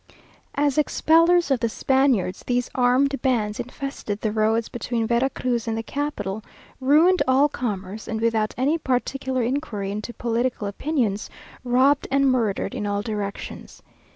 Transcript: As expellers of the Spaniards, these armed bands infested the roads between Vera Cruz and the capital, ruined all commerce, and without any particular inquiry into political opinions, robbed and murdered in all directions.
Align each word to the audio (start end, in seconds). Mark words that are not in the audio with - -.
As 0.55 0.79
expellers 0.79 1.51
of 1.51 1.59
the 1.59 1.69
Spaniards, 1.69 2.43
these 2.47 2.71
armed 2.73 3.21
bands 3.21 3.59
infested 3.59 4.19
the 4.21 4.31
roads 4.31 4.67
between 4.67 5.05
Vera 5.05 5.29
Cruz 5.29 5.67
and 5.67 5.77
the 5.77 5.83
capital, 5.83 6.43
ruined 6.79 7.21
all 7.27 7.47
commerce, 7.47 8.07
and 8.07 8.19
without 8.19 8.55
any 8.57 8.79
particular 8.79 9.43
inquiry 9.43 9.91
into 9.91 10.11
political 10.11 10.67
opinions, 10.67 11.29
robbed 11.63 12.07
and 12.09 12.31
murdered 12.31 12.73
in 12.73 12.87
all 12.87 13.03
directions. 13.03 13.83